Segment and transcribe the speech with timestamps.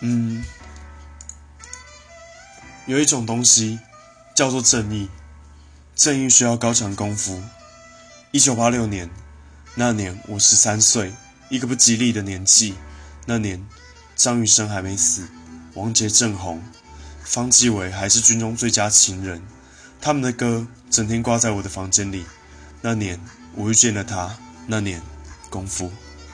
[0.00, 0.44] 嗯，
[2.86, 3.80] 有一种东西
[4.34, 5.08] 叫做正义，
[5.94, 7.42] 正义需要高强功夫。
[8.30, 9.08] 一九八六年，
[9.74, 11.14] 那年我十三岁，
[11.48, 12.74] 一个不吉利的年纪。
[13.24, 13.66] 那年，
[14.14, 15.26] 张雨生还没死，
[15.74, 16.62] 王杰正红，
[17.24, 19.42] 方季韦还是军中最佳情人。
[20.00, 22.26] 他们的歌整天挂在我的房间里。
[22.82, 23.18] 那年，
[23.54, 24.36] 我遇见了他。
[24.66, 25.00] 那年，
[25.48, 25.90] 功夫。